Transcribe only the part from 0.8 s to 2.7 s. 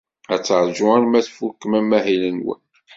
arma tfukem amahil-nwen.